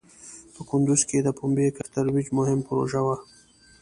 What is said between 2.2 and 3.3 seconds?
مهم پروژه وه.